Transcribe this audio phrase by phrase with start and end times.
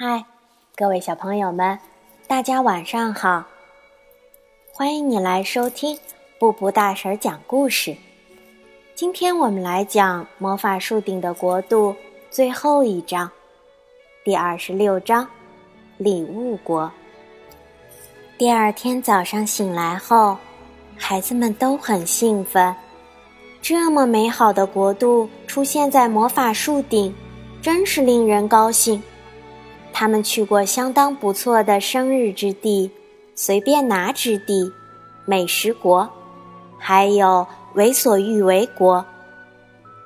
[0.00, 0.24] 嗨，
[0.76, 1.76] 各位小朋友们，
[2.28, 3.44] 大家晚上好！
[4.72, 5.98] 欢迎你来收听
[6.38, 7.96] 布布大婶讲故事。
[8.94, 11.90] 今天我们来讲《魔法树顶的国度》
[12.30, 13.28] 最后一章，
[14.22, 15.24] 第二十六章
[15.96, 16.84] 《礼物国》。
[18.38, 20.38] 第二天早上醒来后，
[20.96, 22.72] 孩子们都很兴奋。
[23.60, 27.12] 这么美好的国度出现在魔法树顶，
[27.60, 29.02] 真是令人高兴。
[29.98, 32.88] 他们去过相当不错的生日之地、
[33.34, 34.72] 随便拿之地、
[35.24, 36.08] 美食国，
[36.78, 37.44] 还有
[37.74, 39.04] 为所欲为国、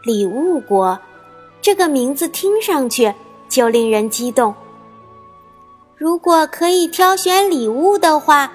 [0.02, 0.98] 礼物国。
[1.60, 3.12] 这个名字听上去
[3.50, 4.54] 就令人激动。
[5.94, 8.50] 如果可以挑选礼物的话，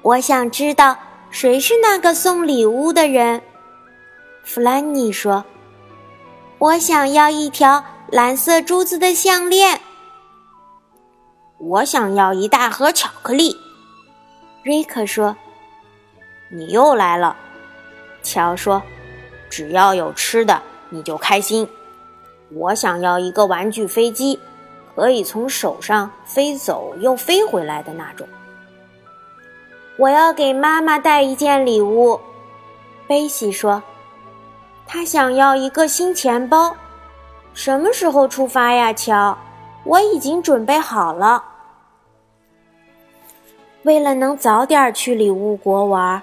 [0.00, 0.96] 我想知道
[1.28, 3.42] 谁是那个送礼物的人。
[4.42, 5.44] 弗兰妮说
[6.56, 9.78] ：“我想要一条蓝色珠子的项链。”
[11.58, 13.56] 我想要一大盒巧克力，
[14.62, 15.36] 瑞克说
[16.48, 17.36] ：“你又来了。”
[18.22, 18.80] 乔说
[19.50, 21.68] ：“只要有吃的，你就开心。”
[22.54, 24.38] 我想要一个玩具飞机，
[24.94, 28.26] 可以从手上飞走又飞回来的那种。
[29.96, 32.20] 我要给妈妈带一件礼物，
[33.08, 33.82] 贝西说
[34.86, 36.74] ：“她想要一个新钱包。”
[37.52, 39.36] 什么时候出发呀，乔？
[39.88, 41.42] 我已经准备好了。
[43.84, 46.22] 为了能早点去礼物国玩，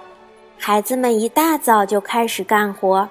[0.55, 3.09] 孩子们一大早就开始干活，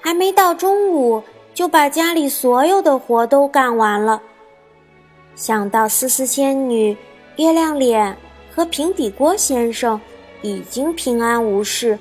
[0.00, 1.20] 还没到中午
[1.52, 4.22] 就把家里所有的活都干完了。
[5.34, 6.96] 想到思思仙女、
[7.34, 8.16] 月亮脸
[8.54, 10.00] 和平底锅先生
[10.40, 11.98] 已经平安无事，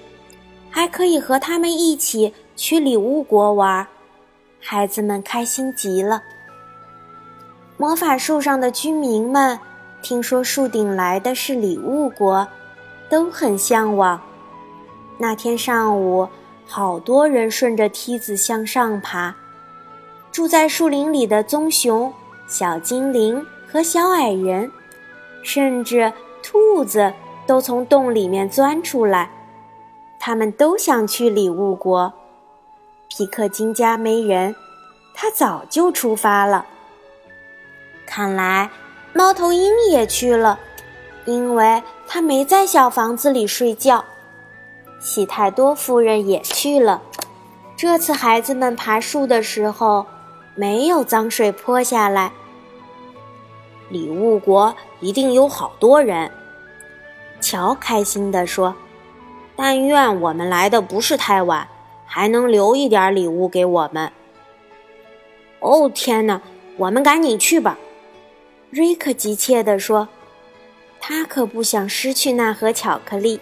[0.69, 3.88] 还可以和他们一起去礼物国玩，
[4.61, 6.22] 孩子们开心极了。
[7.78, 9.59] 魔法树上的居民们
[10.02, 12.47] 听说树顶来的是礼物国，
[13.08, 14.19] 都很向往。
[15.19, 16.28] 那天上午，
[16.66, 19.35] 好多人顺着梯子向上爬。
[20.31, 22.12] 住在树林里的棕熊、
[22.47, 24.72] 小精灵和小矮人，
[25.44, 27.13] 甚至兔子
[27.46, 29.29] 都从洞里面钻出来。
[30.19, 32.12] 他们都想去礼物国。
[33.07, 34.56] 皮克金家没人，
[35.13, 36.66] 他早就出发了。
[38.07, 38.72] 看来，
[39.13, 40.57] 猫头鹰也去了，
[41.25, 44.03] 因为他没在小房子里睡觉。
[45.00, 47.01] 喜太多夫人也去了。
[47.75, 50.06] 这次孩子们爬树的时候，
[50.56, 52.31] 没有脏水泼下来。
[53.90, 56.31] 礼物国一定有好多人，
[57.40, 58.73] 乔开心地说
[59.56, 61.67] ：“但愿我们来的不是太晚，
[62.06, 64.12] 还能留一点礼物给我们。”
[65.59, 66.41] 哦，天哪！
[66.78, 67.78] 我们赶紧去吧。
[68.69, 70.07] 瑞克急切地说
[71.00, 73.39] ：“他可不想失去那盒巧克力。”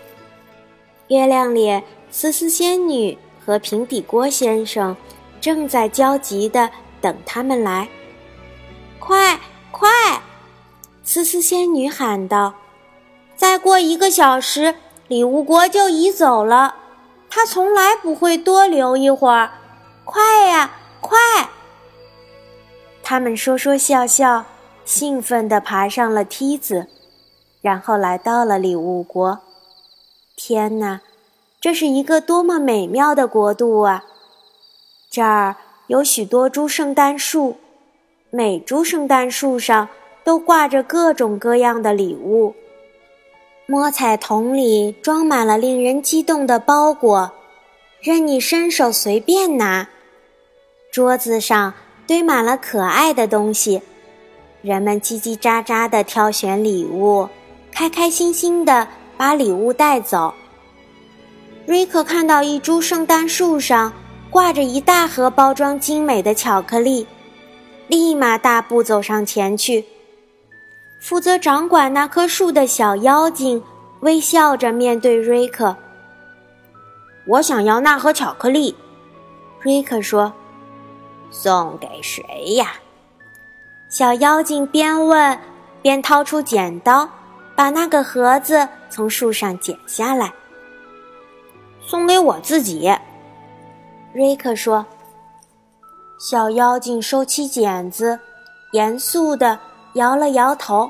[1.09, 4.95] 月亮脸、思思仙女和平底锅先生
[5.41, 6.69] 正在焦急地
[7.01, 7.87] 等他们来。
[8.99, 9.39] 快
[9.71, 9.89] 快！
[11.03, 12.53] 思思仙女喊道
[13.35, 14.75] ：“再过一个小时，
[15.07, 16.75] 礼物国就移走了。
[17.29, 19.51] 他从来不会多留一会儿。
[20.03, 20.71] 快呀，
[21.01, 21.17] 快！”
[23.03, 24.45] 他们说说笑笑。
[24.85, 26.85] 兴奋地爬上了梯子，
[27.59, 29.40] 然后来到了礼物国。
[30.38, 31.01] 天哪，
[31.59, 34.06] 这是一个多么美妙的国度啊！
[35.09, 35.56] 这儿
[35.88, 37.56] 有许多株圣诞树，
[38.29, 39.90] 每株圣诞树上
[40.23, 42.53] 都挂着各种各样的礼物。
[43.66, 47.31] 摸彩桶里装满了令人激动的包裹，
[48.02, 49.90] 任你伸手随便拿。
[50.91, 51.73] 桌子上
[52.06, 53.81] 堆满了可爱的东西。
[54.65, 57.29] 人们叽叽喳喳地挑选礼物，
[57.71, 60.33] 开开心心地把礼物带走。
[61.67, 63.93] 瑞克看到一株圣诞树上
[64.31, 67.05] 挂着一大盒包装精美的巧克力，
[67.87, 69.85] 立马大步走上前去。
[70.99, 73.61] 负责掌管那棵树的小妖精
[73.99, 75.78] 微笑着面对瑞克
[77.28, 78.75] ：“我想要那盒巧克力。”
[79.61, 80.34] 瑞克说
[81.29, 82.73] ：“送给谁呀？”
[83.90, 85.40] 小妖精边问
[85.82, 87.08] 边掏出剪刀，
[87.55, 90.34] 把那个盒子从树上剪下来，
[91.82, 92.91] 送给我自己。
[94.14, 94.85] 瑞克说。
[96.17, 98.17] 小妖精收起剪子，
[98.72, 99.59] 严肃地
[99.93, 100.90] 摇了摇头。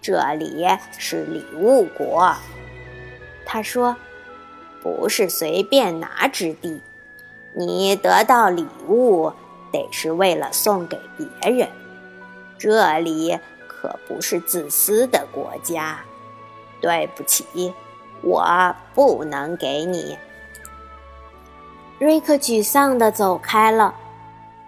[0.00, 0.66] 这里
[0.98, 2.30] 是礼物国，
[3.46, 3.96] 他说，
[4.82, 6.80] 不是随便拿之地。
[7.54, 9.32] 你得到礼物。
[9.74, 11.68] 得是为了送给别人，
[12.56, 13.36] 这里
[13.66, 15.98] 可不是自私的国家。
[16.80, 17.74] 对不起，
[18.22, 18.46] 我
[18.94, 20.16] 不能给你。
[21.98, 23.94] 瑞克沮丧地走开了，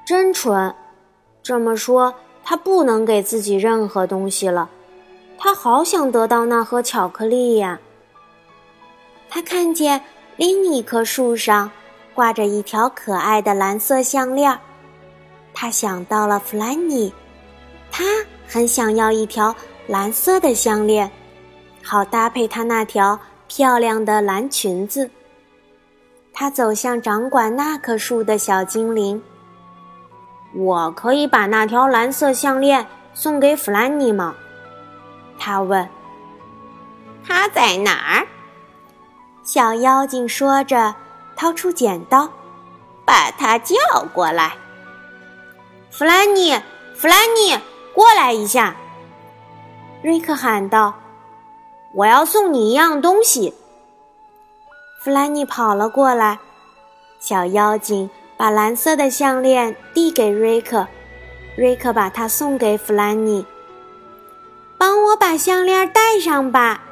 [0.05, 0.75] 真蠢。
[1.43, 2.13] 这么说，
[2.43, 4.69] 他不能给自己任何东西了。
[5.39, 7.79] 他好想得到那盒巧克力呀！
[9.29, 10.01] 他看见
[10.37, 11.71] 另一棵树上
[12.15, 14.59] 挂着一条可爱的蓝色项链，
[15.59, 17.11] 他想到了弗兰妮，
[17.91, 18.05] 他
[18.47, 19.57] 很想要一条
[19.87, 21.11] 蓝色的项链，
[21.83, 23.19] 好搭配他那条
[23.49, 25.11] 漂亮的蓝裙子。
[26.31, 29.21] 他走向掌管那棵树的小精灵。
[30.55, 34.35] 我可以把那条蓝色项链送给弗兰妮吗？
[35.39, 35.89] 他问
[37.27, 38.27] ：“他在哪儿？”
[39.43, 40.95] 小妖精说着，
[41.35, 42.29] 掏出剪刀，
[43.07, 43.75] 把他叫
[44.13, 44.55] 过来。
[45.99, 46.53] 弗兰妮，
[46.95, 47.59] 弗兰妮，
[47.95, 48.77] 过来一下！
[50.03, 50.93] 瑞克喊道
[51.95, 53.55] ：“我要送你一样东西。”
[55.01, 56.39] 弗兰妮跑了过来，
[57.19, 60.87] 小妖精把蓝色的项链递给瑞克，
[61.57, 63.47] 瑞克把它送给弗兰妮。
[64.77, 66.83] 帮我把项链戴上吧，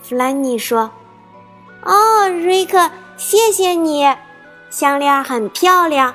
[0.00, 0.92] 弗兰妮说。
[1.82, 4.06] “哦，瑞克，谢谢你，
[4.70, 6.14] 项链很漂亮。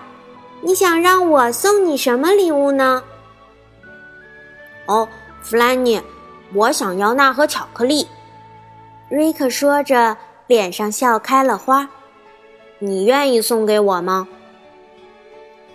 [0.61, 3.03] 你想让我送你什么礼物呢
[4.87, 5.07] ？”“哦，
[5.41, 6.01] 弗兰妮，
[6.53, 8.07] 我想要那盒巧克力。”
[9.09, 10.17] 瑞克说着，
[10.47, 11.89] 脸上笑开了花。
[12.79, 14.27] “你愿意送给我吗？”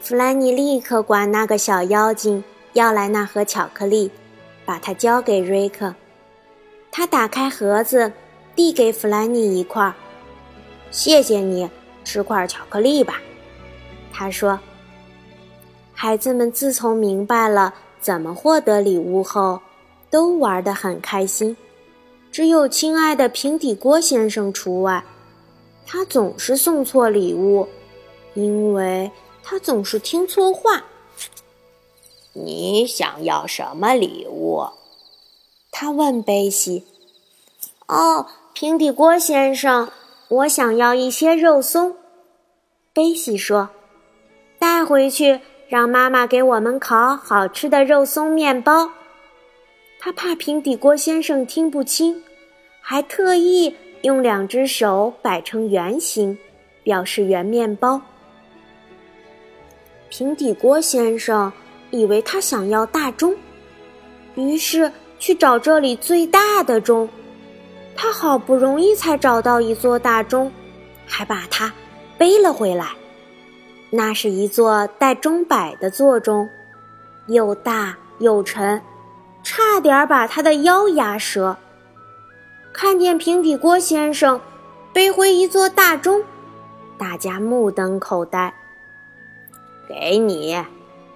[0.00, 2.44] 弗兰妮立刻管那个小妖精
[2.74, 4.10] 要来那盒巧克力。
[4.66, 5.94] 把它交给瑞克，
[6.90, 8.10] 他打开盒子，
[8.56, 9.92] 递给弗兰妮一块儿。
[10.90, 11.68] 谢谢你，
[12.02, 13.20] 吃块巧克力吧。
[14.10, 14.58] 他说。
[15.94, 19.60] 孩子们自从明白了怎么获得礼物后，
[20.10, 21.56] 都玩得很开心。
[22.30, 25.04] 只有亲爱的平底锅先生除外，
[25.86, 27.66] 他总是送错礼物，
[28.34, 29.10] 因为
[29.42, 30.84] 他总是听错话。
[32.32, 34.66] 你想要什么礼物？
[35.70, 36.84] 他问贝西。
[37.86, 39.88] “哦，平底锅先生，
[40.28, 41.94] 我想要一些肉松。”
[42.92, 43.70] 贝西说
[44.58, 48.90] ，“带回去让妈妈给我们烤好吃的肉松面包。”
[49.98, 52.22] 他怕平底锅先生听不清，
[52.80, 56.38] 还特意用两只手摆成圆形，
[56.82, 58.00] 表示圆面包。
[60.08, 61.52] 平底锅先生。
[61.90, 63.32] 以为他想要大钟，
[64.34, 64.90] 于是
[65.20, 67.08] 去找这里最大的钟。
[67.94, 70.50] 他好不容易才找到一座大钟，
[71.06, 71.72] 还把它
[72.18, 72.88] 背了回来。
[73.96, 76.48] 那是一座带钟摆的座钟，
[77.28, 78.82] 又大又沉，
[79.44, 81.56] 差点把他的腰压折。
[82.72, 84.40] 看见平底锅先生
[84.92, 86.24] 背回一座大钟，
[86.98, 88.52] 大家目瞪口呆。
[89.88, 90.60] 给你。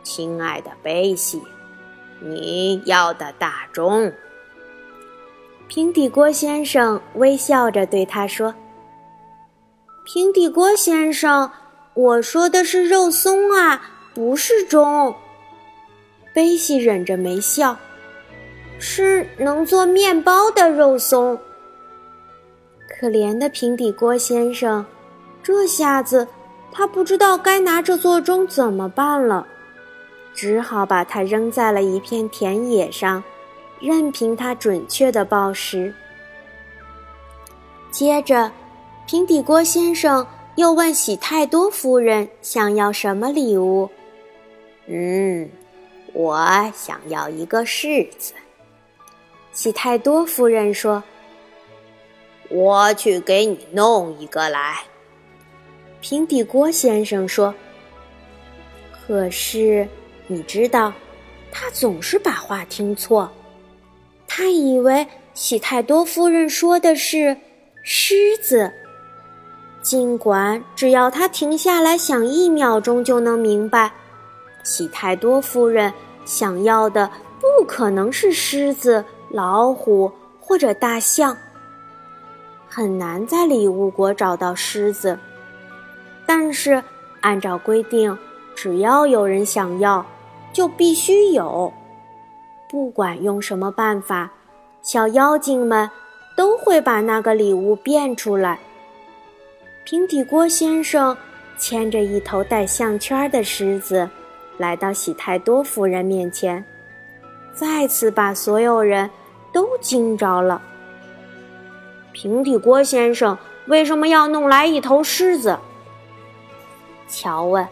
[0.05, 1.43] 亲爱的贝西，
[2.21, 4.13] 你要的大钟。
[5.67, 8.55] 平底锅先生微笑着对他说
[10.07, 11.51] ：“平底锅先生，
[11.99, 13.83] 我说的是肉松啊，
[14.15, 15.13] 不是钟。”
[16.33, 17.77] 贝西忍着没笑，
[18.79, 21.37] 是能做面包的肉松。
[22.89, 24.87] 可怜的平底锅先生，
[25.43, 26.29] 这下子
[26.71, 29.45] 他不知道该拿这座钟怎么办了。
[30.33, 33.21] 只好把它扔在了一片田野上，
[33.81, 35.93] 任凭它准确的报时。
[37.91, 38.53] 接着，
[39.05, 40.25] 平底锅先生
[40.59, 43.89] 又问喜太多夫人想要什么礼物。
[44.89, 45.49] 嗯，
[46.13, 48.33] 我想要一个柿子。
[49.53, 51.01] 喜太多夫人说
[52.51, 54.81] ：“我去给你弄一个来。”
[56.03, 57.55] 平底锅先生说
[59.07, 59.87] ：“可是。”
[60.27, 60.93] 你知道，
[61.53, 63.31] 他总是把话听错。
[64.27, 67.35] 他以为喜太多夫人说的是
[67.85, 68.71] 狮子，
[69.83, 73.91] 尽管只要他停下来想一秒钟就能明白，
[74.63, 75.93] 喜太多夫人
[76.25, 81.37] 想要的不可能是狮子、老虎或者大象。
[82.69, 85.19] 很难在礼物国找到狮子，
[86.27, 86.83] 但是
[87.21, 88.17] 按照规定，
[88.55, 90.05] 只要有人想要。
[90.51, 91.73] 就必须有，
[92.69, 94.33] 不管用什么办法，
[94.83, 95.89] 小妖精们
[96.35, 98.59] 都会把那个礼物变出来。
[99.91, 101.17] 平底锅先生
[101.57, 104.07] 牵着一头带项圈的狮子，
[104.59, 106.63] 来到喜太多夫人面前，
[107.55, 109.09] 再次把所有人
[109.51, 110.61] 都惊着了。
[112.13, 115.59] 平底锅先生为什么要弄来一头狮子？
[117.09, 117.67] 乔问。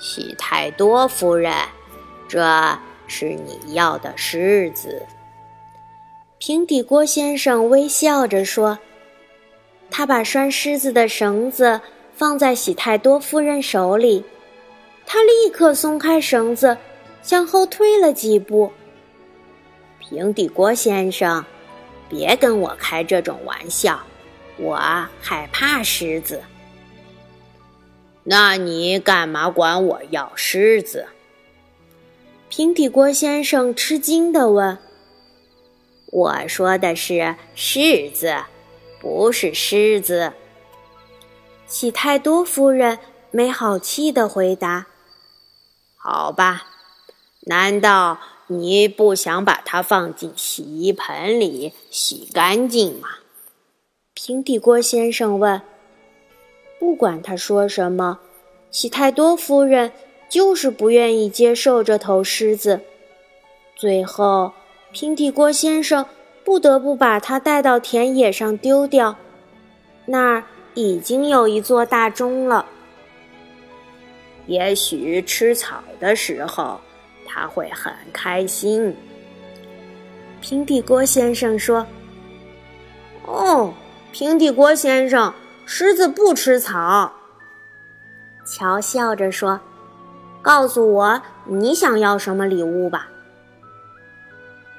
[0.00, 1.54] 喜太多夫人，
[2.26, 2.76] 这
[3.06, 5.06] 是你要的狮子。
[6.38, 8.76] 平底锅先生微笑着说
[9.90, 11.80] ：“他把拴狮子的绳子
[12.14, 14.24] 放在喜太多夫人手里，
[15.06, 16.76] 他立刻松开绳子，
[17.22, 18.72] 向后退了几步。
[19.98, 21.44] 平底锅先生，
[22.08, 24.00] 别跟我开这种玩笑，
[24.56, 24.76] 我
[25.20, 26.42] 害怕狮子。
[28.24, 31.06] 那你干嘛管我要狮子？”
[32.50, 34.78] 平底锅先生吃惊地问。
[36.06, 38.34] 我说的是柿子，
[39.00, 40.32] 不是狮子。
[41.66, 42.98] 喜太多夫人
[43.30, 44.86] 没好气的回答
[45.96, 46.66] ：“好吧，
[47.42, 53.08] 难道你不想把它放进洗衣盆里洗干净吗？”
[54.14, 55.60] 平底锅先生问。
[56.78, 58.20] 不管他说什么，
[58.70, 59.92] 喜太多夫人
[60.28, 62.80] 就是不愿意接受这头狮子。
[63.76, 64.52] 最后。
[64.90, 66.06] 平底锅先生
[66.48, 69.14] 不得不把它带到田野上丢掉，
[70.06, 72.64] 那儿已经有一座大钟了。
[74.46, 76.80] 也许吃草的时候
[77.26, 78.96] 他会很开心。
[80.40, 81.86] 平底锅先生说
[83.28, 83.74] ：“哦，
[84.10, 85.30] 平底锅先生，
[85.66, 87.12] 狮子不吃草。”
[88.46, 89.60] 乔笑着说
[90.40, 93.06] ：“告诉我你想要什么礼物吧。”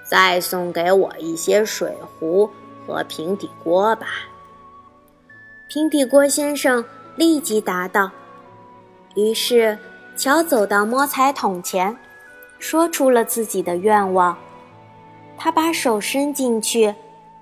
[0.09, 2.49] 再送给我一些水壶
[2.87, 4.07] 和平底锅吧。
[5.67, 6.83] 平底锅先生
[7.15, 8.09] 立即答道。
[9.15, 9.77] 于是，
[10.15, 11.95] 乔走到摸彩桶前，
[12.57, 14.35] 说出了自己的愿望。
[15.37, 16.95] 他把手伸进去，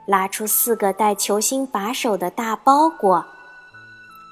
[0.06, 3.26] 拉出四个带球星把手的大包裹，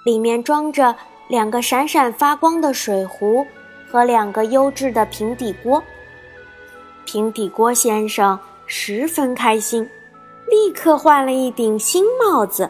[0.04, 0.94] 里面装着
[1.30, 3.48] 两个闪闪发光的水壶
[3.89, 5.82] 和两个优质的平底锅。
[7.06, 9.88] 平底锅先生十分开心，
[10.50, 12.70] 立刻换了一顶新帽子，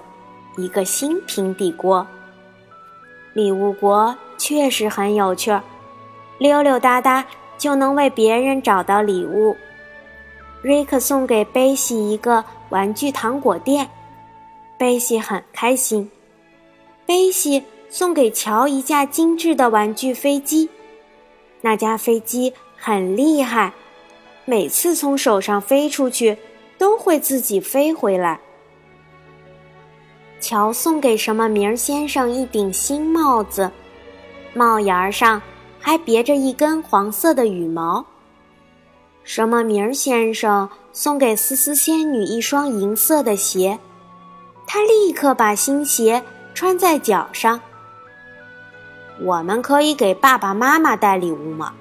[0.58, 2.06] 一个新平底锅。
[3.34, 5.64] 礼物国确实很有趣儿，
[6.38, 7.26] 溜溜达达
[7.58, 9.56] 就能为别人找到礼物。
[10.62, 13.90] 瑞克送给贝西一个玩具糖果店，
[14.78, 16.10] 贝西很开心。
[17.06, 20.70] 贝西送给乔一架精致的玩具飞机，
[21.62, 23.72] 那架飞机很厉害。
[24.46, 26.38] 每次从手上飞出去，
[26.78, 28.40] 都会自己飞回来。
[30.40, 33.72] 乔送给什么名先生一顶新帽子，
[34.54, 35.42] 帽檐上
[35.80, 38.06] 还别着一根黄色的羽毛。
[39.24, 43.80] 什么名先生送给思思仙女一双银色的鞋，
[44.68, 46.22] 她立刻把新鞋
[46.54, 47.60] 穿在脚上。
[49.20, 51.74] 我们可以给爸爸妈妈带礼物吗？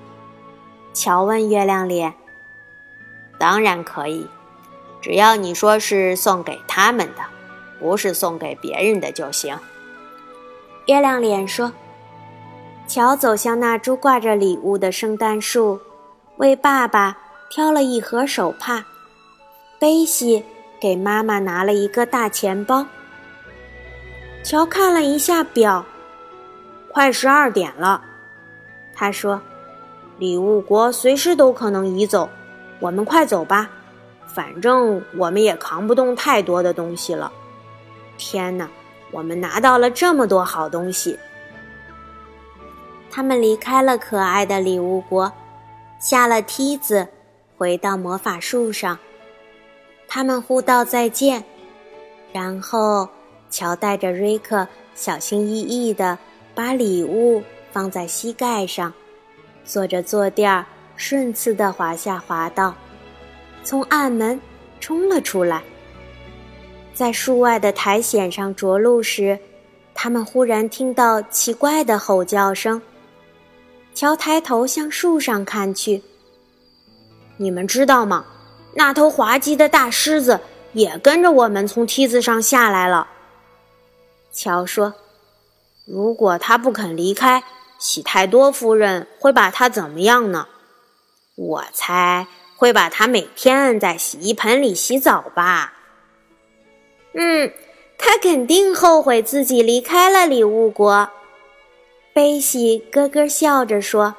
[0.94, 2.14] 乔问月亮脸。
[3.44, 4.26] 当然可以，
[5.02, 7.20] 只要你说是送给他们的，
[7.78, 9.54] 不是送给别人的就行。
[10.86, 11.70] 月亮脸说
[12.88, 15.78] ：“乔走向那株挂着礼物的圣诞树，
[16.38, 17.18] 为爸爸
[17.50, 18.82] 挑了一盒手帕。
[19.78, 20.42] 贝西
[20.80, 22.86] 给妈妈拿了一个大钱包。”
[24.42, 25.84] 乔看了一下表，
[26.90, 28.02] 快十二点了。
[28.94, 29.38] 他说
[30.16, 32.26] ：“礼物国随时都可能移走。”
[32.84, 33.70] 我们快走吧，
[34.26, 37.32] 反正我们也扛不动太多的东西了。
[38.18, 38.68] 天哪，
[39.10, 41.18] 我们拿到了这么多好东西！
[43.10, 45.32] 他们离开了可爱的礼物国，
[45.98, 47.08] 下了梯子，
[47.56, 48.98] 回到魔法树上。
[50.06, 51.42] 他们互道再见，
[52.34, 53.08] 然后
[53.48, 56.18] 乔带着瑞克小心翼翼地
[56.54, 58.92] 把礼物放在膝盖上，
[59.64, 60.66] 坐着坐垫儿。
[60.96, 62.74] 顺次地滑下滑道，
[63.62, 64.40] 从暗门
[64.80, 65.62] 冲了出来。
[66.92, 69.38] 在树外的苔藓上着陆时，
[69.94, 72.80] 他们忽然听到奇怪的吼叫声。
[73.94, 76.02] 乔抬头向树上看去，
[77.36, 78.24] 你们知道吗？
[78.74, 80.40] 那头滑稽的大狮子
[80.72, 83.06] 也跟着我们从梯子上下来了。
[84.32, 84.92] 乔说
[85.86, 87.44] ：“如果他不肯离开，
[87.78, 90.48] 喜太多夫人会把他怎么样呢？”
[91.36, 92.26] 我猜
[92.56, 95.72] 会把它每天摁在洗衣盆里洗澡吧。
[97.12, 97.52] 嗯，
[97.98, 101.10] 他肯定后悔自己离开了礼物国。
[102.12, 104.14] 贝西咯咯笑着说：“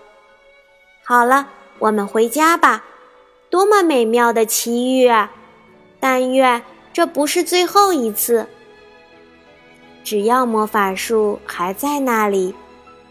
[1.05, 1.47] 好了，
[1.79, 2.83] 我们回家吧。
[3.49, 5.31] 多么美妙的奇遇啊！
[5.99, 8.47] 但愿这不是最后一次。
[10.03, 12.53] 只要魔法树还在那里，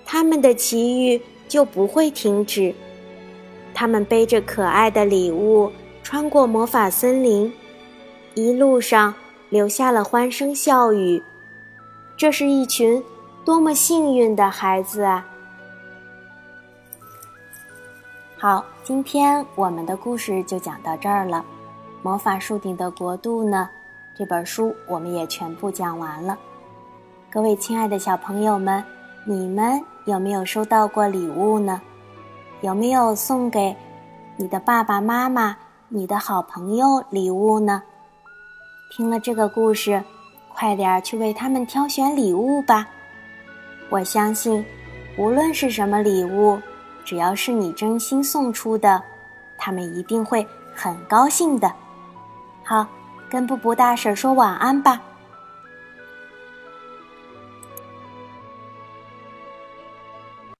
[0.04, 2.75] 他们的奇遇就不会停止。
[3.75, 5.71] 他们背着可爱的礼物，
[6.02, 7.52] 穿过魔法森林，
[8.35, 9.12] 一路上
[9.50, 11.23] 留下了欢声笑语。
[12.16, 13.02] 这是一群
[13.45, 15.26] 多么幸运的孩子啊！
[18.38, 21.45] 好，今天我们的故事就讲到这儿了。
[22.02, 23.69] 魔法树顶的国度呢？
[24.14, 26.38] 这本书我们也全部讲完了。
[27.31, 28.85] 各位亲爱的小朋友们，
[29.25, 31.81] 你们有没有收到过礼物呢？
[32.61, 33.76] 有没有送给
[34.37, 35.56] 你的爸爸妈妈、
[35.88, 37.82] 你的好朋友礼物呢？
[38.90, 40.02] 听了这个故事。
[40.56, 42.87] 快点去为他们挑选礼物吧！
[43.90, 44.64] 我相信，
[45.18, 46.56] 无论是什么礼物，
[47.04, 49.02] 只要是你真心送出的，
[49.58, 51.73] 他们一定会很高兴的。
[52.62, 52.87] 好，
[53.28, 55.02] 跟布布大婶说晚安吧。